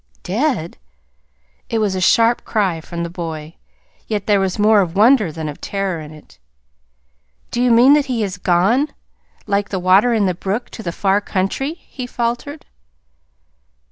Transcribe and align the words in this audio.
"Dead?" 0.23 0.79
It 1.69 1.77
was 1.77 1.93
a 1.93 2.01
sharp 2.01 2.43
cry 2.43 2.81
from 2.81 3.03
the 3.03 3.09
boy, 3.11 3.57
yet 4.07 4.25
there 4.25 4.39
was 4.39 4.57
more 4.57 4.81
of 4.81 4.95
wonder 4.95 5.31
than 5.31 5.47
of 5.47 5.61
terror 5.61 5.99
in 6.01 6.11
it. 6.11 6.39
"Do 7.51 7.61
you 7.61 7.69
mean 7.69 7.93
that 7.93 8.07
he 8.07 8.23
has 8.23 8.39
gone 8.39 8.87
like 9.45 9.69
the 9.69 9.77
water 9.77 10.11
in 10.15 10.25
the 10.25 10.33
brook 10.33 10.71
to 10.71 10.81
the 10.81 10.91
far 10.91 11.21
country?" 11.21 11.75
he 11.75 12.07
faltered. 12.07 12.65